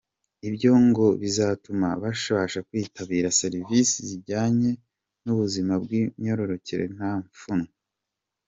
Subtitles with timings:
[0.47, 4.71] Ibyo ngo bizatuma babasha kwitabira services zijyanye
[5.23, 7.69] n’ubuzima bw’imyororokere nta pfunwe.